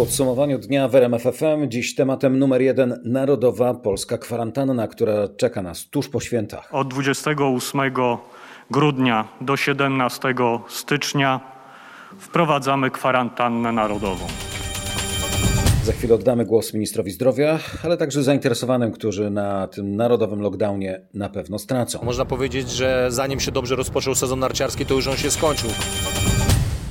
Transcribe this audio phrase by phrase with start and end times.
[0.00, 6.08] podsumowaniu dnia w RMFFM dziś tematem numer jeden Narodowa Polska Kwarantanna, która czeka nas tuż
[6.08, 6.74] po świętach.
[6.74, 7.80] Od 28
[8.70, 10.34] grudnia do 17
[10.68, 11.40] stycznia
[12.18, 14.26] wprowadzamy kwarantannę narodową.
[15.84, 21.28] Za chwilę oddamy głos ministrowi zdrowia, ale także zainteresowanym, którzy na tym narodowym lockdownie na
[21.28, 21.98] pewno stracą.
[22.02, 25.70] Można powiedzieć, że zanim się dobrze rozpoczął sezon narciarski, to już on się skończył.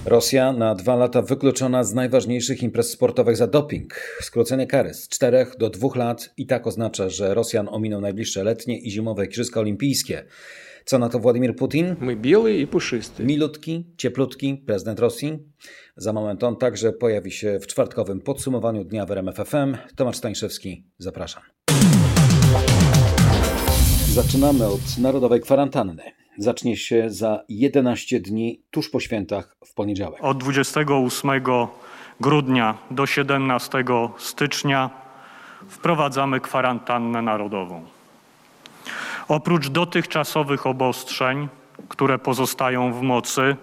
[0.05, 3.93] Rosja na dwa lata wykluczona z najważniejszych imprez sportowych za doping.
[4.21, 8.79] Skrócenie kary z czterech do dwóch lat i tak oznacza, że Rosjan ominą najbliższe letnie
[8.79, 10.25] i zimowe Igrzyska Olimpijskie.
[10.85, 11.95] Co na to Władimir Putin?
[11.99, 13.23] My biały i puszysty.
[13.23, 15.39] Milutki, cieplutki, prezydent Rosji.
[15.97, 19.77] Za moment on także pojawi się w czwartkowym podsumowaniu dnia w RMF FM.
[19.95, 21.43] Tomasz Stańszewski, zapraszam.
[24.13, 26.18] Zaczynamy od narodowej kwarantanny.
[26.39, 30.23] Zacznie się za 11 dni tuż po świętach w poniedziałek.
[30.23, 31.31] Od 28
[32.19, 33.83] grudnia do 17
[34.17, 34.89] stycznia
[35.69, 37.85] wprowadzamy kwarantannę narodową.
[39.27, 41.47] Oprócz dotychczasowych obostrzeń,
[41.89, 43.55] które pozostają w mocy,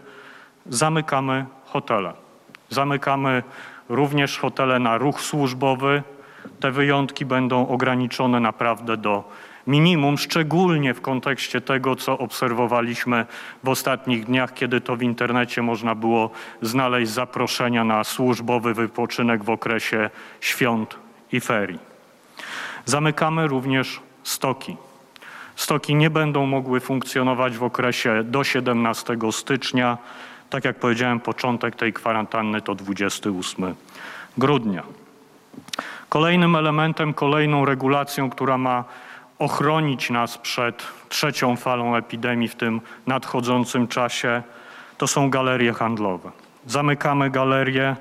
[0.66, 2.12] zamykamy hotele.
[2.70, 3.42] Zamykamy
[3.88, 6.02] również hotele na ruch służbowy.
[6.60, 9.24] Te wyjątki będą ograniczone naprawdę do
[9.66, 13.26] minimum, szczególnie w kontekście tego, co obserwowaliśmy
[13.64, 16.30] w ostatnich dniach, kiedy to w internecie można było
[16.62, 20.96] znaleźć zaproszenia na służbowy wypoczynek w okresie świąt
[21.32, 21.78] i ferii.
[22.84, 24.76] Zamykamy również stoki.
[25.56, 29.98] Stoki nie będą mogły funkcjonować w okresie do 17 stycznia.
[30.50, 33.74] Tak jak powiedziałem, początek tej kwarantanny to 28
[34.38, 34.82] grudnia.
[36.08, 38.84] Kolejnym elementem, kolejną regulacją, która ma
[39.38, 44.42] ochronić nas przed trzecią falą epidemii w tym nadchodzącym czasie,
[44.98, 46.30] to są galerie handlowe.
[46.66, 47.96] Zamykamy galerie,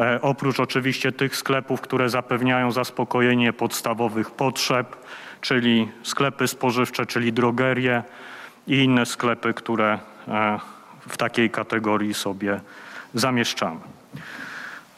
[0.00, 4.96] e, oprócz oczywiście tych sklepów, które zapewniają zaspokojenie podstawowych potrzeb,
[5.40, 8.02] czyli sklepy spożywcze, czyli drogerie
[8.66, 9.98] i inne sklepy, które
[10.28, 10.58] e,
[11.08, 12.60] w takiej kategorii sobie
[13.14, 13.80] zamieszczamy.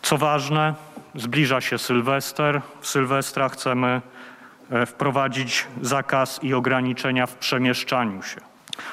[0.03, 0.75] Co ważne,
[1.15, 2.61] zbliża się Sylwester.
[2.81, 4.01] W Sylwestra chcemy
[4.87, 8.41] wprowadzić zakaz i ograniczenia w przemieszczaniu się.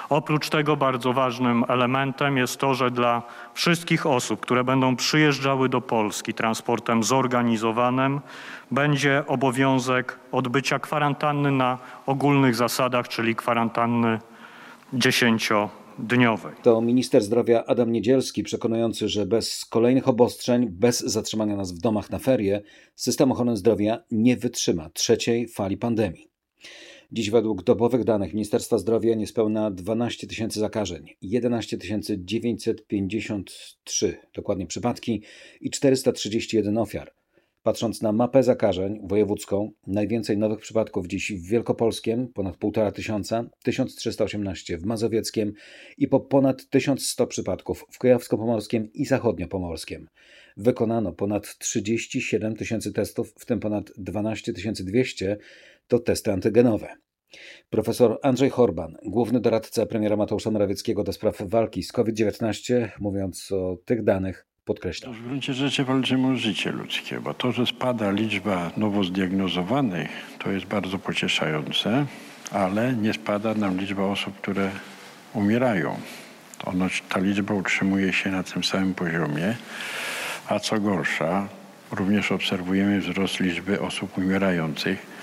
[0.09, 3.21] Oprócz tego bardzo ważnym elementem jest to, że dla
[3.53, 8.21] wszystkich osób, które będą przyjeżdżały do Polski transportem zorganizowanym,
[8.71, 14.19] będzie obowiązek odbycia kwarantanny na ogólnych zasadach, czyli kwarantanny
[14.93, 15.49] 10
[15.99, 16.53] dniowej.
[16.63, 22.09] To minister zdrowia Adam Niedzielski przekonujący, że bez kolejnych obostrzeń, bez zatrzymania nas w domach
[22.09, 22.61] na ferie,
[22.95, 26.29] system ochrony zdrowia nie wytrzyma trzeciej fali pandemii.
[27.11, 31.77] Dziś według dobowych danych Ministerstwa Zdrowia niespełna 12 tysięcy zakażeń, 11
[32.17, 35.21] 953 dokładnie przypadki
[35.61, 37.13] i 431 ofiar.
[37.65, 44.77] Patrząc na mapę zakażeń wojewódzką, najwięcej nowych przypadków dziś w Wielkopolskiem, ponad 1,5 tysiąca, 1318
[44.77, 45.53] w Mazowieckiem
[45.97, 50.05] i po ponad 1100 przypadków w Kujawsko-Pomorskim i Zachodnio-Pomorskim.
[50.57, 55.37] Wykonano ponad 37 tysięcy testów, w tym ponad 12 200
[55.87, 56.87] to testy antygenowe.
[57.69, 63.77] Profesor Andrzej Horban, główny doradca premiera Mateusza Morawieckiego do spraw walki z COVID-19, mówiąc o
[63.85, 65.11] tych danych, podkreśla.
[65.11, 70.09] W gruncie rzeczy walczymy o życie ludzkie, bo to, że spada liczba nowo zdiagnozowanych,
[70.39, 72.05] to jest bardzo pocieszające,
[72.51, 74.71] ale nie spada nam liczba osób, które
[75.33, 75.99] umierają.
[76.65, 79.55] Ono, ta liczba utrzymuje się na tym samym poziomie,
[80.47, 81.47] a co gorsza,
[81.91, 85.14] również obserwujemy wzrost liczby osób umierających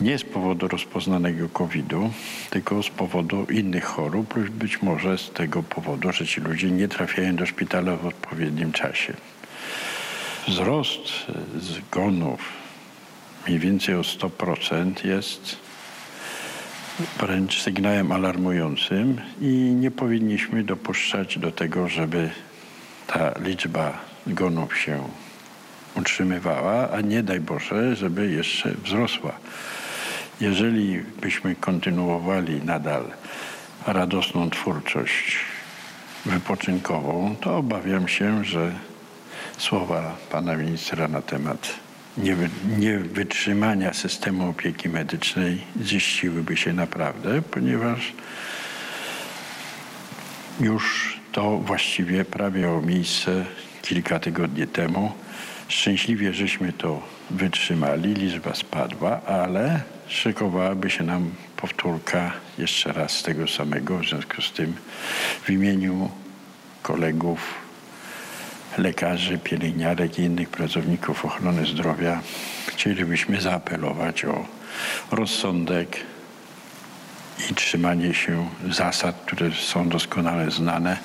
[0.00, 2.10] nie z powodu rozpoznanego COVID-u,
[2.50, 6.88] tylko z powodu innych chorób, lub być może z tego powodu, że ci ludzie nie
[6.88, 9.12] trafiają do szpitala w odpowiednim czasie.
[10.48, 11.02] Wzrost
[11.60, 12.40] zgonów
[13.46, 15.56] mniej więcej o 100% jest
[17.20, 19.46] wręcz sygnałem alarmującym i
[19.80, 22.30] nie powinniśmy dopuszczać do tego, żeby
[23.06, 25.08] ta liczba zgonów się
[26.00, 29.32] utrzymywała, a nie daj Boże, żeby jeszcze wzrosła.
[30.40, 33.04] Jeżeli byśmy kontynuowali nadal
[33.86, 35.38] radosną twórczość
[36.26, 38.72] wypoczynkową, to obawiam się, że
[39.58, 41.74] słowa pana ministra na temat
[42.78, 48.12] niewytrzymania systemu opieki medycznej ziściłyby się naprawdę, ponieważ
[50.60, 53.44] już to właściwie prawie miało miejsce
[53.82, 55.12] kilka tygodni temu.
[55.70, 63.98] Szczęśliwie żeśmy to wytrzymali, liczba spadła, ale szykowałaby się nam powtórka jeszcze raz tego samego.
[63.98, 64.74] W związku z tym
[65.42, 66.10] w imieniu
[66.82, 67.54] kolegów
[68.78, 72.20] lekarzy, pielęgniarek i innych pracowników ochrony zdrowia,
[72.66, 74.44] chcielibyśmy zaapelować o
[75.10, 75.96] rozsądek
[77.50, 80.96] i trzymanie się zasad, które są doskonale znane,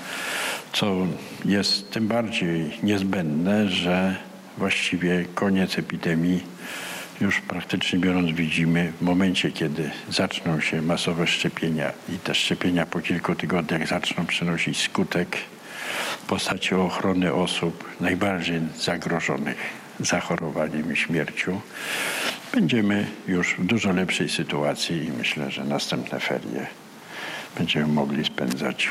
[0.74, 1.08] co
[1.46, 4.16] jest tym bardziej niezbędne, że
[4.58, 6.44] właściwie koniec epidemii
[7.22, 13.00] już praktycznie biorąc widzimy w momencie, kiedy zaczną się masowe szczepienia i te szczepienia po
[13.00, 15.38] kilku tygodniach zaczną przynosić skutek
[16.24, 19.58] w postaci ochrony osób najbardziej zagrożonych
[20.00, 21.62] zachorowaniem i śmiercią,
[22.54, 26.68] będziemy już w dużo lepszej sytuacji i myślę, że następne ferie
[27.58, 28.90] będziemy mogli spędzać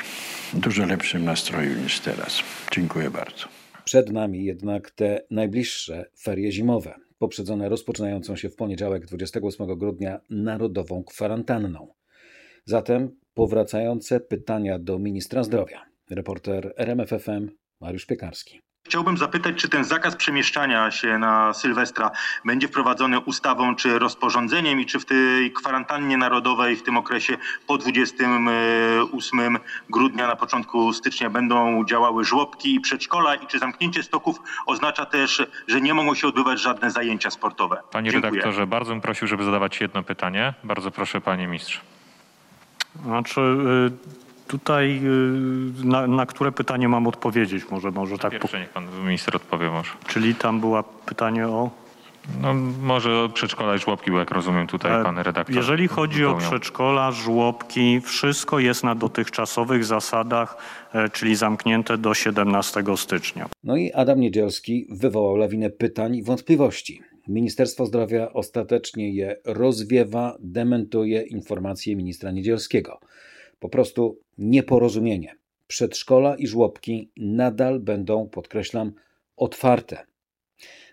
[0.52, 2.42] w dużo lepszym nastroju niż teraz.
[2.72, 3.63] Dziękuję bardzo.
[3.94, 11.04] Przed nami jednak te najbliższe ferie zimowe, poprzedzone rozpoczynającą się w poniedziałek 28 grudnia narodową
[11.04, 11.94] kwarantanną.
[12.64, 15.82] Zatem powracające pytania do ministra zdrowia.
[16.10, 17.50] Reporter RMFFM
[17.80, 18.63] Mariusz Piekarski.
[18.86, 22.10] Chciałbym zapytać, czy ten zakaz przemieszczania się na Sylwestra
[22.44, 27.36] będzie wprowadzony ustawą czy rozporządzeniem i czy w tej kwarantannie narodowej w tym okresie
[27.66, 29.58] po 28
[29.90, 34.36] grudnia na początku stycznia będą działały żłobki i przedszkola i czy zamknięcie stoków
[34.66, 37.82] oznacza też, że nie mogą się odbywać żadne zajęcia sportowe?
[37.90, 38.30] Panie Dziękuję.
[38.30, 40.54] redaktorze, bardzo bym prosił, żeby zadawać jedno pytanie.
[40.64, 41.80] Bardzo proszę, panie mistrz.
[43.04, 45.00] Znaczy, y, tutaj
[45.82, 47.70] y, na, na które pytanie mam odpowiedzieć?
[47.70, 48.32] Może, może tak.
[48.32, 49.90] Pierwsze niech pan minister odpowie może.
[50.06, 51.70] czyli tam było pytanie o.
[52.42, 55.54] No, może o przedszkola i żłobki, bo jak rozumiem tutaj pan redaktor.
[55.56, 56.50] E, Jeżeli chodzi o wypełniał.
[56.50, 60.56] przedszkola, żłobki, wszystko jest na dotychczasowych zasadach,
[60.92, 63.48] e, czyli zamknięte do 17 stycznia.
[63.64, 67.00] No i Adam Niedzielski wywołał lawinę pytań i wątpliwości.
[67.28, 73.00] Ministerstwo Zdrowia ostatecznie je rozwiewa, dementuje informacje ministra Niedzielskiego.
[73.58, 75.34] Po prostu nieporozumienie.
[75.66, 78.92] Przedszkola i żłobki nadal będą, podkreślam,
[79.36, 80.06] otwarte.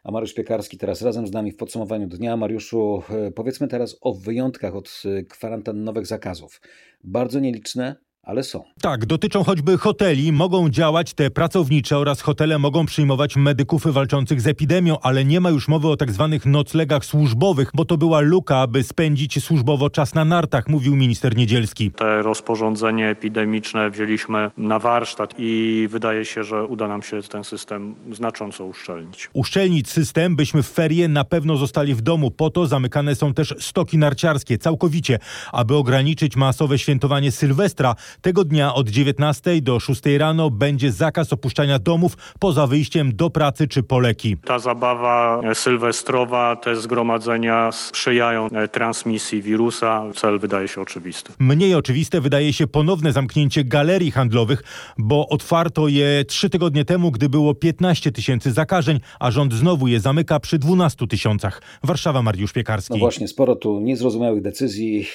[0.03, 2.37] A Mariusz Piekarski teraz razem z nami w podsumowaniu dnia.
[2.37, 6.61] Mariuszu, e, powiedzmy teraz o wyjątkach od e, kwarantannowych zakazów.
[7.03, 8.63] Bardzo nieliczne, ale są.
[8.81, 14.47] Tak, dotyczą choćby hoteli, mogą działać te pracownicze oraz hotele mogą przyjmować medyków walczących z
[14.47, 18.57] epidemią, ale nie ma już mowy o tak zwanych noclegach służbowych, bo to była luka,
[18.57, 21.91] aby spędzić służbowo czas na nartach, mówił minister Niedzielski.
[21.91, 27.95] Te rozporządzenie epidemiczne wzięliśmy na warsztat i wydaje się, że uda nam się ten system
[28.11, 29.29] znacząco uszczelnić.
[29.33, 32.31] Uszczelnić system, byśmy w ferie na pewno zostali w domu.
[32.31, 35.19] Po to zamykane są też stoki narciarskie całkowicie,
[35.51, 37.95] aby ograniczyć masowe świętowanie Sylwestra.
[38.21, 43.67] Tego dnia od 19 do 6 rano będzie zakaz opuszczania domów poza wyjściem do pracy
[43.67, 44.37] czy po leki.
[44.45, 50.03] Ta zabawa e, sylwestrowa, te zgromadzenia sprzyjają e, transmisji wirusa.
[50.15, 51.33] Cel wydaje się oczywisty.
[51.39, 54.63] Mniej oczywiste wydaje się ponowne zamknięcie galerii handlowych,
[54.97, 59.99] bo otwarto je trzy tygodnie temu, gdy było 15 tysięcy zakażeń, a rząd znowu je
[59.99, 61.61] zamyka przy 12 tysiącach.
[61.83, 62.93] Warszawa, Mariusz Piekarski.
[62.93, 65.07] No właśnie, sporo tu niezrozumiałych decyzji,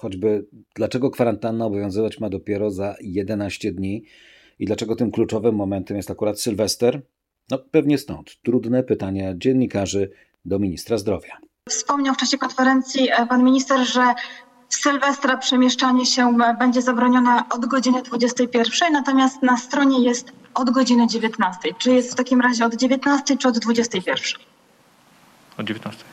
[0.00, 4.04] choćby dlaczego kwarantanna obowiązywać ma dopiero za 11 dni
[4.58, 7.02] i dlaczego tym kluczowym momentem jest akurat Sylwester?
[7.50, 8.42] No pewnie stąd.
[8.42, 10.10] Trudne pytania dziennikarzy
[10.44, 11.38] do ministra zdrowia.
[11.68, 14.14] Wspomniał w czasie konferencji e, pan minister, że
[14.68, 20.70] w Sylwestra przemieszczanie się e, będzie zabronione od godziny 21, natomiast na stronie jest od
[20.70, 21.58] godziny 19.
[21.78, 24.16] Czy jest w takim razie od 19 czy od 21?
[25.58, 26.04] O 19.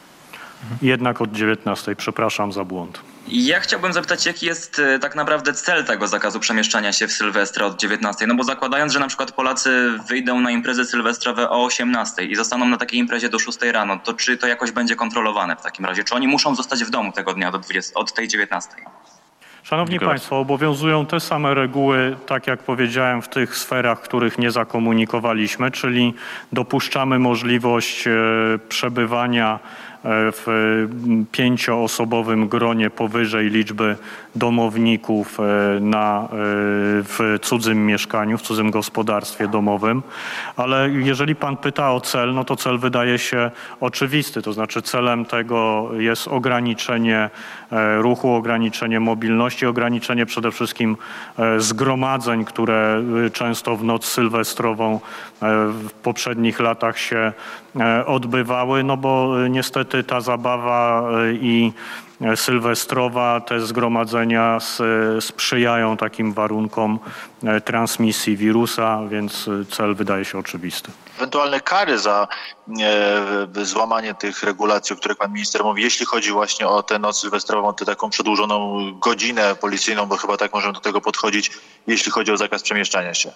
[0.81, 1.95] Jednak od 19.
[1.95, 2.99] Przepraszam za błąd.
[3.27, 7.65] Ja chciałbym zapytać, jaki jest e, tak naprawdę cel tego zakazu przemieszczania się w Sylwestra
[7.65, 8.27] od 19?
[8.27, 12.65] No bo zakładając, że na przykład Polacy wyjdą na imprezy sylwestrowe o 18 i zostaną
[12.65, 16.03] na takiej imprezie do 6 rano, to czy to jakoś będzie kontrolowane w takim razie?
[16.03, 18.69] Czy oni muszą zostać w domu tego dnia do 20, od tej 19?
[19.63, 24.51] Szanowni Dziękuję Państwo, obowiązują te same reguły, tak jak powiedziałem, w tych sferach, których nie
[24.51, 26.13] zakomunikowaliśmy, czyli
[26.51, 28.11] dopuszczamy możliwość e,
[28.69, 29.59] przebywania
[30.09, 33.95] w m, pięcioosobowym gronie powyżej liczby
[34.35, 36.27] domowników e, na, e,
[37.03, 40.03] w cudzym mieszkaniu, w cudzym gospodarstwie domowym.
[40.55, 44.41] Ale jeżeli Pan pyta o cel, no to cel wydaje się oczywisty.
[44.41, 47.66] To znaczy celem tego jest ograniczenie e,
[48.01, 50.97] ruchu, ograniczenie mobilności, ograniczenie przede wszystkim
[51.39, 54.99] e, zgromadzeń, które e, często w noc sylwestrową e,
[55.67, 57.33] w poprzednich latach się
[57.79, 64.59] e, odbywały, no bo e, niestety ta zabawa e, i e, sylwestrowa, te zgromadzenia
[65.19, 66.99] sprzyjają takim warunkom
[67.43, 70.91] e, transmisji wirusa, więc e, cel wydaje się oczywisty.
[71.17, 72.27] ewentualne kary za
[73.59, 77.19] e, złamanie tych regulacji, o których pan minister mówi, jeśli chodzi właśnie o tę noc
[77.19, 81.51] sylwestrową, tę taką przedłużoną godzinę policyjną, bo chyba tak możemy do tego podchodzić,
[81.87, 83.31] jeśli chodzi o zakaz przemieszczania się.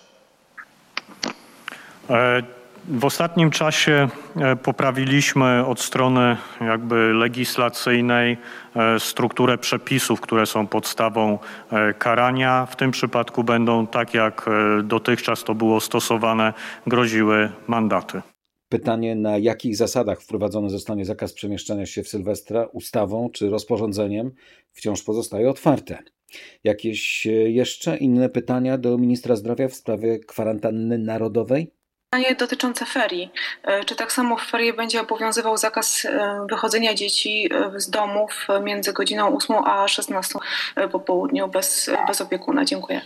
[2.09, 8.37] E, W ostatnim czasie e, poprawiliśmy od strony jakby legislacyjnej
[8.75, 11.39] e, strukturę przepisów, które są podstawą
[11.71, 12.65] e, karania.
[12.65, 14.49] W tym przypadku będą, tak jak
[14.83, 16.53] dotychczas to było stosowane,
[16.87, 18.21] groziły mandaty.
[18.69, 24.31] Pytanie, na jakich zasadach wprowadzony zostanie zakaz przemieszczania się w Sylwestra ustawą czy rozporządzeniem,
[24.71, 25.97] wciąż pozostaje otwarte.
[26.63, 31.80] Jakieś jeszcze inne pytania do ministra zdrowia w sprawie kwarantanny narodowej?
[32.15, 33.31] Pytanie dotyczące ferii.
[33.63, 38.47] E, czy tak samo w ferii będzie obowiązywał zakaz e, wychodzenia dzieci e, z domów
[38.63, 40.39] między godziną 8 a 16
[40.91, 42.65] po południu bez, bez opiekuna?
[42.65, 43.01] Dziękuję.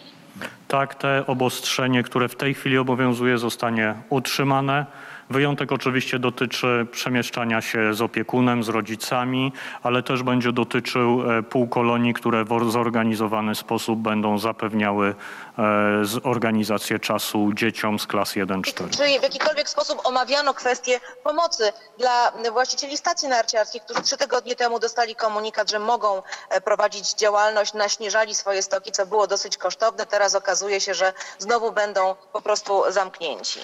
[0.68, 4.86] Tak, te obostrzenie, które w tej chwili obowiązuje, zostanie utrzymane.
[5.30, 9.52] Wyjątek oczywiście dotyczy przemieszczania się z opiekunem, z rodzicami,
[9.84, 15.16] ale też będzie dotyczył e, półkolonii, które w zorganizowany sposób będą zapewniały
[15.60, 15.64] e,
[16.24, 18.90] organizację czasu dzieciom z klas 1-4.
[18.90, 24.80] Czy w jakikolwiek sposób omawiano kwestię pomocy dla właścicieli stacji narciarskich, którzy trzy tygodnie temu
[24.80, 30.06] dostali komunikat, że mogą e, prowadzić działalność, naśnieżali swoje stoki, co było dosyć kosztowne.
[30.06, 33.60] Teraz okazuje się, że znowu będą po prostu zamknięci.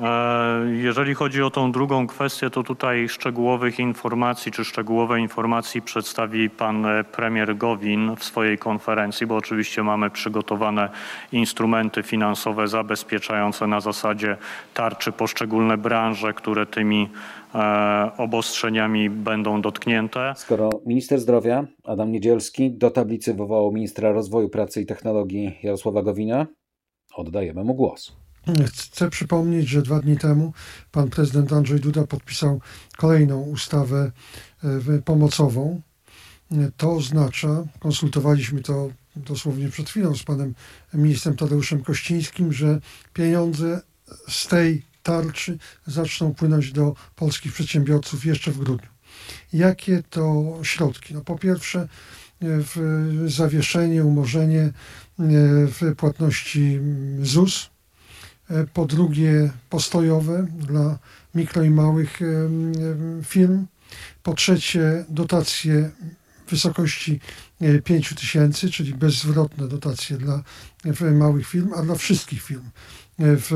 [0.00, 6.50] E, jeżeli chodzi o tą drugą kwestię, to tutaj szczegółowych informacji czy szczegółowe informacji przedstawi
[6.50, 10.88] pan e, premier Gowin w swojej konferencji, bo oczywiście mamy przygotowane
[11.32, 14.36] instrumenty finansowe zabezpieczające na zasadzie
[14.74, 17.08] tarczy poszczególne branże, które tymi
[17.54, 20.32] e, obostrzeniami będą dotknięte.
[20.36, 26.46] Skoro minister zdrowia Adam Niedzielski do tablicy wywołał ministra rozwoju pracy i technologii Jarosława Gowina,
[27.16, 28.20] oddajemy mu głos.
[28.66, 30.52] Chcę przypomnieć, że dwa dni temu
[30.92, 32.60] pan prezydent Andrzej Duda podpisał
[32.96, 34.12] kolejną ustawę
[34.64, 35.80] e, pomocową.
[36.76, 40.54] To oznacza, konsultowaliśmy to dosłownie przed chwilą z panem
[40.94, 42.80] ministrem Tadeuszem Kościńskim, że
[43.12, 43.80] pieniądze
[44.28, 48.88] z tej tarczy zaczną płynąć do polskich przedsiębiorców jeszcze w grudniu.
[49.52, 51.14] Jakie to środki?
[51.14, 51.88] No po pierwsze,
[52.40, 54.72] w zawieszenie, umorzenie e,
[55.66, 56.80] w płatności
[57.22, 57.79] ZUS, E,
[58.74, 60.98] po drugie postojowe dla
[61.34, 62.20] mikro i małych
[63.22, 63.66] firm,
[64.22, 65.90] po trzecie dotacje
[66.46, 67.20] w wysokości
[67.84, 70.42] 5 e, tysięcy, czyli bezzwrotne dotacje dla
[71.12, 72.64] małych firm, a dla wszystkich firm.
[72.64, 73.50] E, w,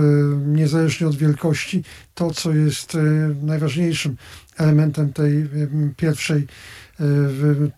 [0.46, 1.84] niezależnie od wielkości,
[2.14, 2.96] to co jest
[3.42, 4.16] najważniejszym
[4.56, 5.48] elementem tej
[5.96, 6.46] pierwszej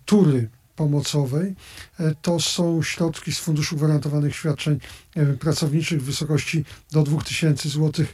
[0.05, 1.55] tury pomocowej.
[2.01, 4.79] E, to są środki z Funduszu Gwarantowanych Świadczeń
[5.17, 8.07] e, Pracowniczych w wysokości do 2000 zł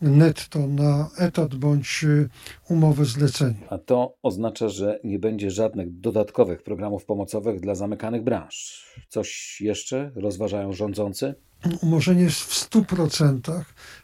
[0.00, 2.28] netto na etat bądź e,
[2.68, 3.68] umowę zlecenia.
[3.70, 8.84] A to oznacza, że nie będzie żadnych dodatkowych programów pomocowych dla zamykanych branż.
[9.08, 11.34] Coś jeszcze rozważają rządzący?
[11.82, 13.62] Umorzenie w 100%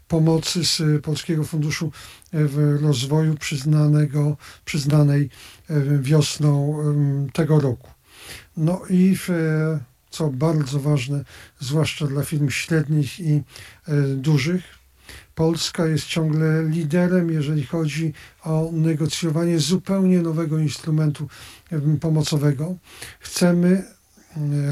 [0.08, 1.92] pomocy z Polskiego Funduszu
[2.80, 5.30] Rozwoju przyznanego, przyznanej
[6.00, 6.76] wiosną
[7.32, 7.90] tego roku.
[8.56, 9.16] No i
[10.10, 11.24] co bardzo ważne,
[11.60, 13.42] zwłaszcza dla firm średnich i e,
[14.16, 14.80] dużych,
[15.34, 21.28] Polska jest ciągle liderem, jeżeli chodzi o negocjowanie zupełnie nowego instrumentu
[22.00, 22.76] pomocowego.
[23.20, 23.84] Chcemy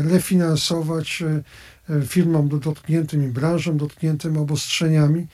[0.05, 5.27] refinansować e, firmom dotkniętym i branżom dotkniętym obostrzeniami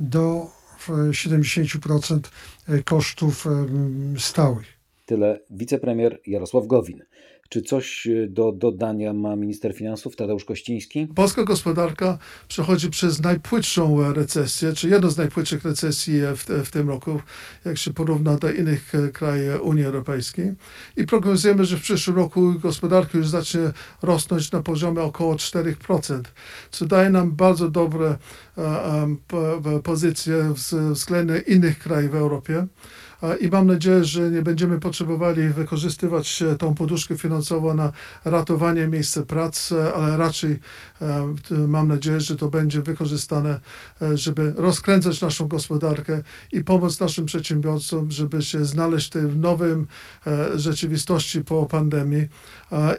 [0.00, 0.50] do
[0.88, 2.20] 70%
[2.68, 3.46] e, kosztów
[4.18, 4.81] stałych.
[5.12, 7.02] Tyle wicepremier Jarosław Gowin.
[7.48, 11.06] Czy coś e, do dodania ma minister finansów Tadeusz Kościński?
[11.06, 16.70] Polska gospodarka przechodzi przez najpłytszą e, recesję, czy jedną z najpłytszych recesji e, w, w
[16.70, 17.20] tym roku,
[17.64, 20.52] jak się porówna do innych krajów Unii Europejskiej.
[20.96, 23.60] I prognozujemy, że w przyszłym roku gospodarka już zacznie
[24.02, 26.22] rosnąć na poziomie około 4%,
[26.70, 28.16] co daje nam bardzo dobre
[29.84, 30.54] pozycje
[30.92, 32.66] względem innych krajów w Europie
[33.40, 37.92] i mam nadzieję, że nie będziemy potrzebowali wykorzystywać tą poduszkę finansową na
[38.24, 40.58] ratowanie miejsc pracy, ale raczej
[41.02, 41.34] e,
[41.68, 43.60] mam nadzieję, że to będzie wykorzystane,
[44.02, 49.86] e, żeby rozkręcać naszą gospodarkę i pomóc naszym przedsiębiorcom, żeby się znaleźć w nowym
[50.26, 52.28] e, rzeczywistości po pandemii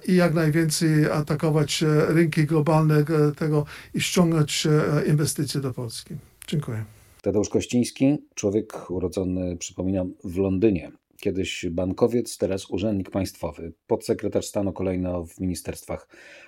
[0.07, 3.03] i jak najwięcej atakować rynki globalne
[3.37, 4.67] tego i ściągać
[5.07, 6.15] inwestycje do Polski.
[6.47, 7.02] Dziękuję.
[7.23, 10.91] Tadeusz Kościński, człowiek urodzony, przypominam, w Londynie.
[11.21, 16.07] Kiedyś bankowiec, teraz urzędnik państwowy, podsekretarz stanu kolejno w ministerstwach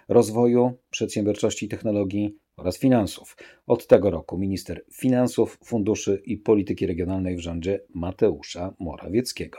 [0.10, 3.38] rozwoju, przedsiębiorczości i technologii oraz finansów.
[3.68, 9.58] Od tego roku minister finansów, funduszy i polityki regionalnej w rządzie Mateusza Morawieckiego.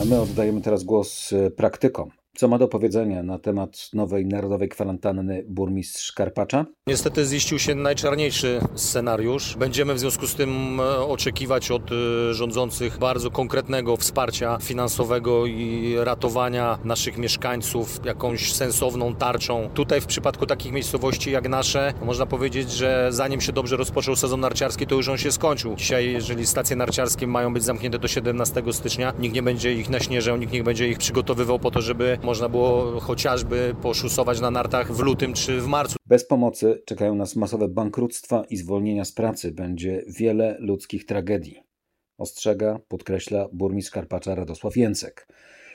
[0.00, 5.44] A my oddajemy teraz głos praktykom Co ma do powiedzenia na temat nowej narodowej kwarantanny
[5.48, 6.66] burmistrz Karpacza?
[6.86, 9.56] Niestety ziścił się najczarniejszy scenariusz.
[9.56, 15.94] Będziemy w związku z tym e, oczekiwać od e, rządzących bardzo konkretnego wsparcia finansowego i
[15.98, 19.70] ratowania naszych mieszkańców jakąś sensowną tarczą.
[19.74, 24.40] Tutaj w przypadku takich miejscowości jak nasze, można powiedzieć, że zanim się dobrze rozpoczął sezon
[24.40, 25.76] narciarski, to już on się skończył.
[25.76, 30.36] Dzisiaj, jeżeli stacje narciarskie mają być zamknięte do 17 stycznia, nikt nie będzie ich naśnieżał,
[30.36, 35.00] nikt nie będzie ich przygotowywał po to, żeby można było chociażby poszusować na nartach w
[35.00, 35.96] lutym czy w marcu.
[36.06, 39.52] Bez pomocy czekają nas masowe bankructwa i zwolnienia z pracy.
[39.52, 41.62] Będzie wiele ludzkich tragedii.
[42.18, 45.28] Ostrzega, podkreśla burmistrz Karpacza Radosław Jęcek.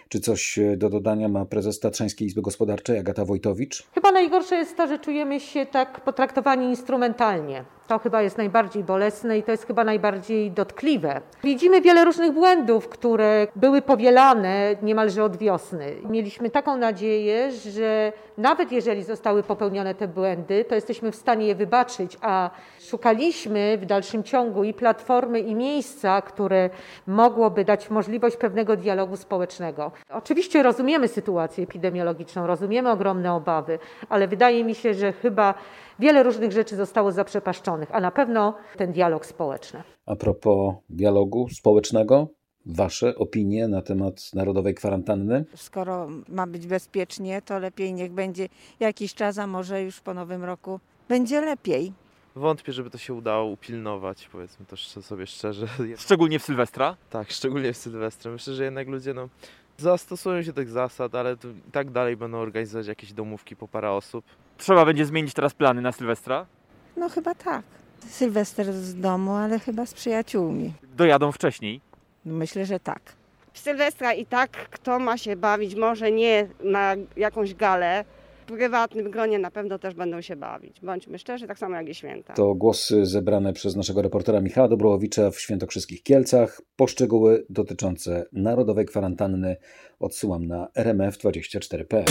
[0.09, 3.83] Czy coś do dodania ma prezes Tatrzańskiej Izby Gospodarczej Agata Wojtowicz?
[3.93, 7.65] Chyba najgorsze jest to, że czujemy się tak potraktowani instrumentalnie.
[7.89, 11.21] To chyba jest najbardziej bolesne i to jest chyba najbardziej dotkliwe.
[11.43, 15.95] Widzimy wiele różnych błędów, które były powielane niemalże od wiosny.
[16.09, 21.55] Mieliśmy taką nadzieję, że nawet jeżeli zostały popełnione te błędy, to jesteśmy w stanie je
[21.55, 26.69] wybaczyć, a szukaliśmy w dalszym ciągu i platformy, i miejsca, które
[27.07, 29.91] mogłoby dać możliwość pewnego dialogu społecznego.
[30.09, 33.79] Oczywiście rozumiemy sytuację epidemiologiczną, rozumiemy ogromne obawy,
[34.09, 35.53] ale wydaje mi się, że chyba
[35.99, 39.83] wiele różnych rzeczy zostało zaprzepaszczonych, a na pewno ten dialog społeczny.
[40.05, 42.27] A propos dialogu społecznego,
[42.65, 45.45] Wasze opinie na temat narodowej kwarantanny?
[45.55, 50.43] Skoro ma być bezpiecznie, to lepiej niech będzie jakiś czas, a może już po nowym
[50.43, 51.93] roku będzie lepiej.
[52.35, 55.67] Wątpię, żeby to się udało upilnować, powiedzmy to sobie szczerze.
[55.97, 56.95] Szczególnie w Sylwestra?
[57.09, 58.31] Tak, szczególnie w Sylwestra.
[58.31, 59.29] Myślę, że jednak ludzie no,
[59.77, 64.25] zastosują się tych zasad, ale i tak dalej będą organizować jakieś domówki po parę osób.
[64.57, 66.45] Trzeba będzie zmienić teraz plany na Sylwestra?
[66.99, 67.63] No chyba tak.
[68.09, 70.73] Sylwester z domu, ale chyba z przyjaciółmi.
[70.97, 71.81] Dojadą wcześniej?
[72.25, 73.01] Myślę, że tak.
[73.53, 78.05] W Sylwestra i tak kto ma się bawić, może nie na jakąś galę,
[78.41, 80.81] w prywatnym gronie na pewno też będą się bawić.
[80.81, 82.33] Bądźmy szczerzy, tak samo jak i święta.
[82.33, 86.61] To głosy zebrane przez naszego reportera Michała Dobrołowicza w Świętokrzyskich Kielcach.
[86.75, 89.57] Poszczegóły dotyczące narodowej kwarantanny
[89.99, 92.05] odsyłam na rmf24.pl.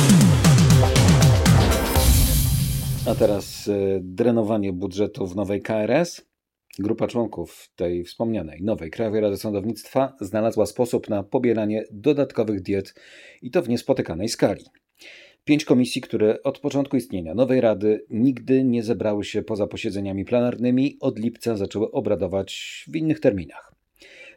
[3.09, 6.27] A teraz drenowanie budżetu w nowej KRS.
[6.79, 12.95] Grupa członków tej wspomnianej nowej Krajowej Rady Sądownictwa znalazła sposób na pobieranie dodatkowych diet
[13.43, 14.65] i to w niespotykanej skali.
[15.45, 20.97] Pięć komisji, które od początku istnienia nowej Rady nigdy nie zebrały się poza posiedzeniami plenarnymi,
[21.01, 23.73] od lipca zaczęły obradować w innych terminach.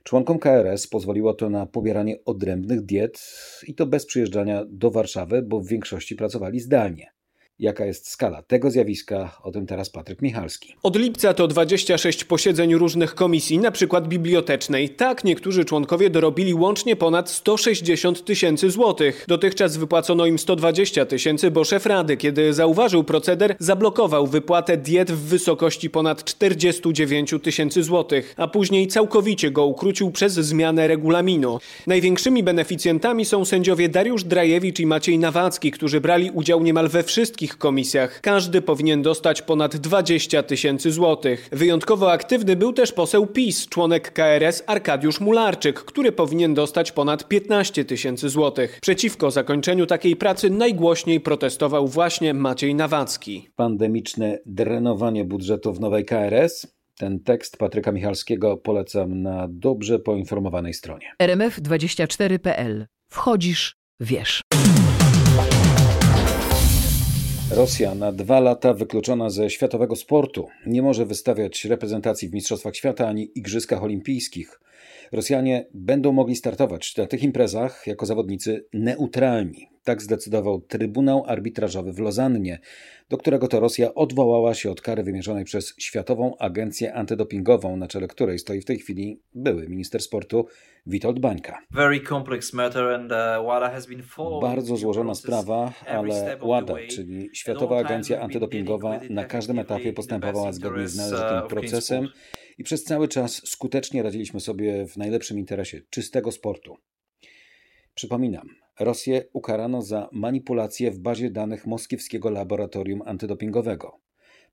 [0.03, 3.21] Członkom KRS pozwoliło to na pobieranie odrębnych diet
[3.67, 7.11] i to bez przyjeżdżania do Warszawy, bo w większości pracowali zdalnie.
[7.61, 9.37] Jaka jest skala tego zjawiska?
[9.43, 10.75] O tym teraz Patryk Michalski.
[10.83, 14.89] Od lipca to 26 posiedzeń różnych komisji, na przykład bibliotecznej.
[14.89, 19.25] Tak, niektórzy członkowie dorobili łącznie ponad 160 tysięcy złotych.
[19.27, 25.19] Dotychczas wypłacono im 120 tysięcy, bo szef rady, kiedy zauważył proceder, zablokował wypłatę diet w
[25.19, 31.59] wysokości ponad 49 tysięcy złotych, a później całkowicie go ukrócił przez zmianę regulaminu.
[31.87, 37.50] Największymi beneficjentami są sędziowie Dariusz Drajewicz i Maciej Nawacki, którzy brali udział niemal we wszystkich
[37.57, 38.21] komisjach.
[38.21, 41.49] Każdy powinien dostać ponad 20 tysięcy złotych.
[41.51, 47.85] Wyjątkowo aktywny był też poseł PiS, członek KRS Arkadiusz Mularczyk, który powinien dostać ponad 15
[47.85, 48.79] tysięcy złotych.
[48.81, 53.49] Przeciwko zakończeniu takiej pracy najgłośniej protestował właśnie Maciej Nawacki.
[53.55, 56.67] Pandemiczne drenowanie budżetu w nowej KRS?
[56.97, 61.13] Ten tekst Patryka Michalskiego polecam na dobrze poinformowanej stronie.
[61.23, 62.85] rmf24.pl.
[63.09, 64.41] Wchodzisz, wiesz.
[67.55, 70.47] Rosja na dwa lata wykluczona ze światowego sportu.
[70.65, 74.59] Nie może wystawiać reprezentacji w Mistrzostwach Świata ani Igrzyskach Olimpijskich.
[75.11, 79.67] Rosjanie będą mogli startować na tych imprezach jako zawodnicy neutralni.
[79.83, 82.59] Tak zdecydował Trybunał Arbitrażowy w Lozannie,
[83.09, 88.07] do którego to Rosja odwołała się od kary wymierzonej przez Światową Agencję Antydopingową, na czele
[88.07, 90.47] której stoi w tej chwili były minister sportu
[90.85, 91.59] Witold Bańka.
[94.35, 100.87] uh, Bardzo złożona sprawa, ale WADA, czyli Światowa Agencja Antydopingowa, na każdym etapie postępowała zgodnie
[100.87, 102.07] z uh, należytym procesem
[102.57, 106.77] i przez cały czas skutecznie radziliśmy sobie w najlepszym interesie czystego sportu.
[107.95, 113.99] Przypominam, Rosję ukarano za manipulację w bazie danych moskiewskiego laboratorium antydopingowego.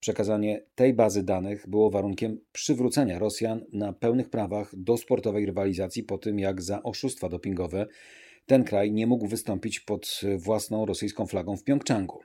[0.01, 6.19] Przekazanie tej bazy danych było warunkiem przywrócenia Rosjan na pełnych prawach do sportowej rywalizacji po
[6.19, 7.87] tym, jak za oszustwa dopingowe
[8.47, 12.21] ten kraj nie mógł wystąpić pod własną rosyjską flagą w Pjongczangu.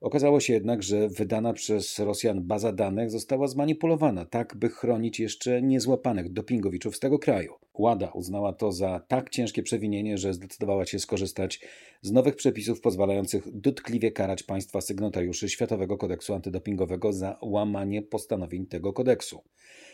[0.00, 5.62] Okazało się jednak, że wydana przez Rosjan baza danych została zmanipulowana, tak by chronić jeszcze
[5.62, 7.54] niezłapanych dopingowiczów z tego kraju.
[7.74, 11.60] Łada uznała to za tak ciężkie przewinienie, że zdecydowała się skorzystać
[12.02, 18.92] z nowych przepisów pozwalających dotkliwie karać państwa sygnatariuszy Światowego Kodeksu Antydopingowego za łamanie postanowień tego
[18.92, 19.42] kodeksu.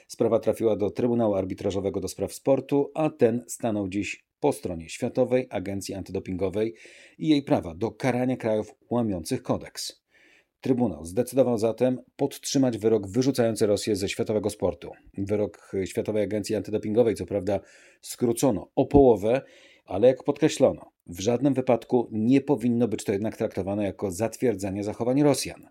[0.09, 5.47] Sprawa trafiła do Trybunału Arbitrażowego do Spraw Sportu, a ten stanął dziś po stronie Światowej
[5.51, 6.75] Agencji Antydopingowej
[7.19, 10.05] i jej prawa do karania krajów łamiących kodeks.
[10.61, 14.91] Trybunał zdecydował zatem podtrzymać wyrok wyrzucający Rosję ze światowego sportu.
[15.19, 17.61] Wyrok Światowej Agencji Antydopingowej, co prawda,
[18.01, 19.43] skrócono o połowę,
[19.85, 25.23] ale jak podkreślono, w żadnym wypadku nie powinno być to jednak traktowane jako zatwierdzenie zachowań
[25.23, 25.69] Rosjan.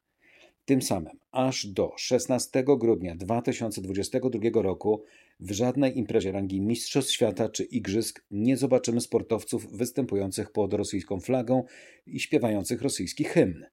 [0.65, 5.03] Tym samym aż do 16 grudnia 2022 roku
[5.39, 11.63] w żadnej imprezie rangi Mistrzostw Świata czy Igrzysk nie zobaczymy sportowców występujących pod rosyjską flagą
[12.07, 13.65] i śpiewających rosyjski hymn.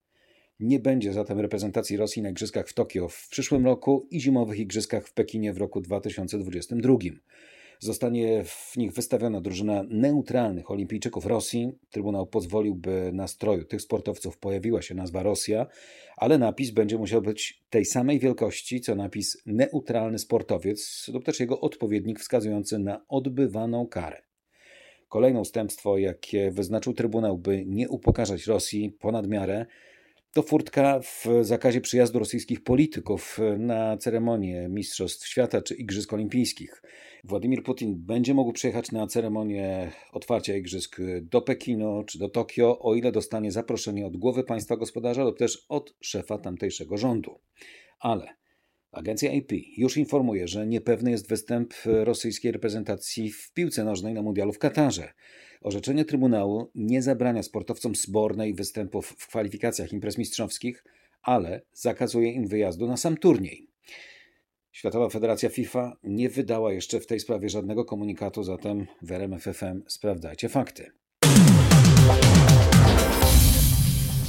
[0.60, 5.06] Nie będzie zatem reprezentacji Rosji na Igrzyskach w Tokio w przyszłym roku i zimowych Igrzyskach
[5.06, 6.94] w Pekinie w roku 2022.
[7.82, 11.72] Zostanie w nich wystawiona drużyna neutralnych olimpijczyków Rosji.
[11.90, 15.66] Trybunał pozwolił, by na stroju tych sportowców pojawiła się nazwa Rosja,
[16.16, 21.60] ale napis będzie musiał być tej samej wielkości, co napis neutralny sportowiec lub też jego
[21.60, 24.22] odpowiednik wskazujący na odbywaną karę.
[25.08, 29.66] Kolejne ustępstwo, jakie wyznaczył Trybunał, by nie upokarzać Rosji ponad miarę,
[30.32, 36.82] to furtka w zakazie przyjazdu rosyjskich polityków na ceremonię Mistrzostw Świata czy Igrzysk Olimpijskich.
[37.24, 42.94] Władimir Putin będzie mógł przyjechać na ceremonię otwarcia Igrzysk do Pekinu czy do Tokio, o
[42.94, 47.40] ile dostanie zaproszenie od głowy państwa gospodarza lub też od szefa tamtejszego rządu.
[48.00, 48.39] Ale
[48.92, 54.52] Agencja AP już informuje, że niepewny jest występ rosyjskiej reprezentacji w piłce nożnej na mundialu
[54.52, 55.12] w Katarze.
[55.62, 60.84] Orzeczenie Trybunału nie zabrania sportowcom zbornej występów w kwalifikacjach imprez mistrzowskich,
[61.22, 63.70] ale zakazuje im wyjazdu na sam turniej.
[64.72, 70.48] Światowa Federacja FIFA nie wydała jeszcze w tej sprawie żadnego komunikatu, zatem w RMFFM sprawdzajcie
[70.48, 70.90] fakty.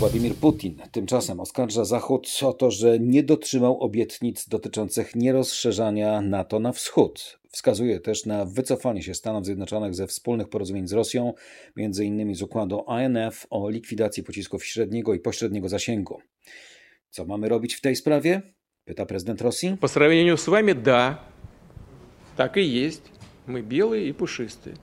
[0.00, 6.72] Władimir Putin tymczasem oskarża Zachód o to, że nie dotrzymał obietnic dotyczących nierozszerzania NATO na
[6.72, 7.38] wschód.
[7.50, 11.34] Wskazuje też na wycofanie się Stanów Zjednoczonych ze wspólnych porozumień z Rosją,
[11.76, 12.34] m.in.
[12.34, 16.20] z układu INF o likwidacji pocisków średniego i pośredniego zasięgu.
[17.10, 18.42] Co mamy robić w tej sprawie?
[18.84, 19.76] Pyta prezydent Rosji.
[19.80, 21.18] Po сравнению z wami, da.
[22.36, 23.10] Tak i jest.
[23.46, 24.74] My białe i puszysty.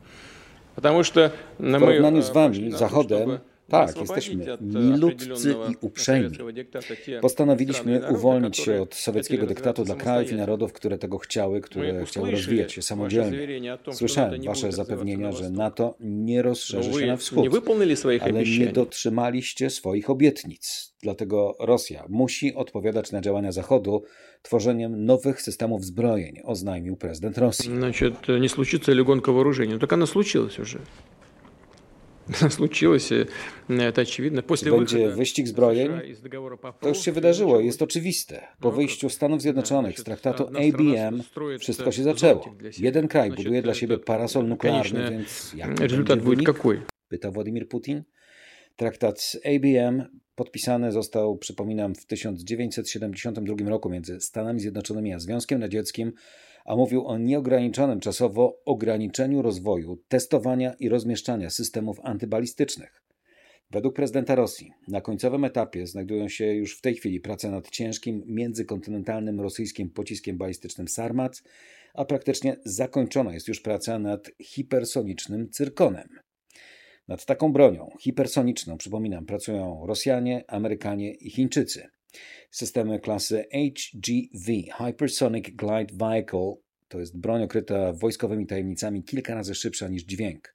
[0.77, 6.37] W porównaniu z wami, Zachodem, tak, jesteśmy milutcy i uprzejmi.
[7.21, 12.31] Postanowiliśmy uwolnić się od sowieckiego dyktatu dla krajów i narodów, które tego chciały, które chciały
[12.31, 13.77] rozwijać się samodzielnie.
[13.91, 17.47] Słyszałem wasze zapewnienia, że NATO nie rozszerzy się na wschód,
[18.21, 20.93] ale nie dotrzymaliście swoich obietnic.
[21.01, 24.03] Dlatego Rosja musi odpowiadać na działania Zachodu
[24.41, 27.77] tworzeniem nowych systemów zbrojeń, oznajmił prezydent Rosji.
[27.77, 29.79] Значит, nie случится ли гонка вооружений?
[29.79, 30.79] Так она случилась уже.
[32.49, 33.11] случилось,
[33.69, 34.43] это очевидно.
[34.43, 35.91] После Będzie wyścig zbrojeń?
[36.79, 38.47] To już się wydarzyło, jest oczywiste.
[38.59, 41.23] Po wyjściu Stanów Zjednoczonych z traktatu ABM
[41.59, 42.55] wszystko się zaczęło.
[42.79, 46.53] Jeden kraj buduje dla siebie parasol nuklearny, więc jak rezultat będzie
[47.07, 48.03] Pyta Władimir Putin.
[48.75, 50.03] Traktat ABM
[50.35, 56.13] podpisany został, przypominam, w 1972 roku między Stanami Zjednoczonymi a Związkiem Radzieckim
[56.68, 63.02] a mówił o nieograniczonym czasowo ograniczeniu rozwoju, testowania i rozmieszczania systemów antybalistycznych.
[63.70, 68.22] Według prezydenta Rosji na końcowym etapie znajdują się już w tej chwili prace nad ciężkim
[68.26, 71.42] międzykontynentalnym rosyjskim pociskiem balistycznym Sarmat,
[71.94, 76.08] a praktycznie zakończona jest już praca nad hipersonicznym cyrkonem.
[77.08, 81.97] Nad taką bronią hipersoniczną, przypominam, pracują Rosjanie, Amerykanie i Chińczycy.
[82.50, 86.54] Systemy klasy HGV, Hypersonic Glide Vehicle,
[86.88, 90.54] to jest broń okryta wojskowymi tajemnicami kilka razy szybsza niż dźwięk.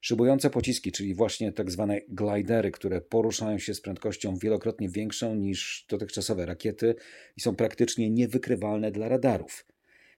[0.00, 5.86] Szybujące pociski, czyli właśnie tak zwane glidery, które poruszają się z prędkością wielokrotnie większą niż
[5.88, 6.94] dotychczasowe rakiety
[7.36, 9.66] i są praktycznie niewykrywalne dla radarów.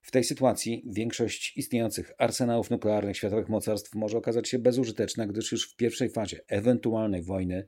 [0.03, 5.73] W tej sytuacji większość istniejących arsenałów nuklearnych światowych mocarstw może okazać się bezużyteczna, gdyż już
[5.73, 7.67] w pierwszej fazie ewentualnej wojny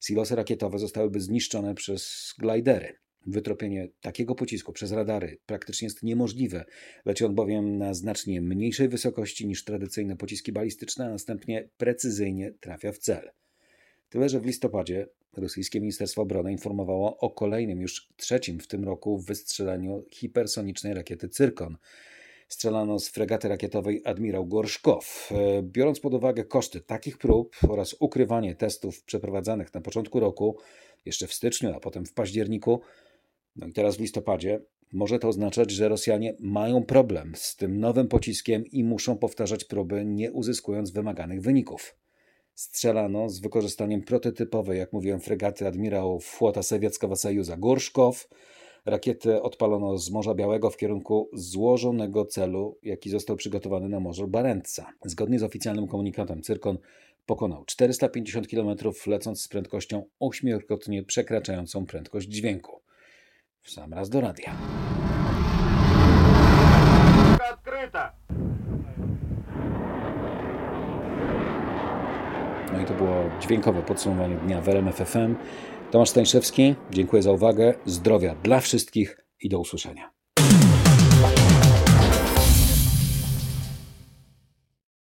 [0.00, 2.98] silosy rakietowe zostałyby zniszczone przez glajdery.
[3.26, 6.64] Wytropienie takiego pocisku przez radary praktycznie jest niemożliwe,
[7.04, 12.92] leci on bowiem na znacznie mniejszej wysokości niż tradycyjne pociski balistyczne, a następnie precyzyjnie trafia
[12.92, 13.30] w cel.
[14.08, 19.18] Tyle, że w listopadzie rosyjskie Ministerstwo Obrony informowało o kolejnym już trzecim w tym roku
[19.18, 21.76] wystrzelaniu hipersonicznej rakiety Cyrkon,
[22.50, 25.32] strzelano z fregaty rakietowej Admirał Gorszkow.
[25.32, 30.56] E, biorąc pod uwagę koszty takich prób oraz ukrywanie testów przeprowadzanych na początku roku,
[31.04, 32.80] jeszcze w styczniu, a potem w październiku,
[33.56, 34.60] no i teraz w listopadzie,
[34.92, 40.04] może to oznaczać, że Rosjanie mają problem z tym nowym pociskiem i muszą powtarzać próby,
[40.04, 41.96] nie uzyskując wymaganych wyników.
[42.54, 48.28] Strzelano z wykorzystaniem prototypowej, jak mówiłem, fregaty admirałów Flota Sowieckiego Sojuza Gorszkow.
[48.86, 54.92] Rakietę odpalono z Morza Białego w kierunku złożonego celu, jaki został przygotowany na Morzu Barentsa.
[55.04, 56.78] Zgodnie z oficjalnym komunikatem Cyrkon
[57.26, 62.80] pokonał 450 km, lecąc z prędkością ośmiokrotnie przekraczającą prędkość dźwięku.
[63.62, 64.56] W sam raz do radia.
[72.72, 75.34] No i to było dźwiękowe podsumowanie dnia w RMF FM.
[75.90, 80.19] Tomasz Stańszewski, dziękuję za uwagę, zdrowia dla wszystkich i do usłyszenia.